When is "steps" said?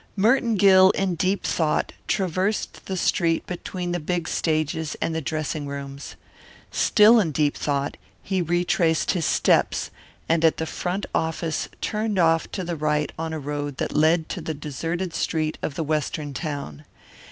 9.27-9.91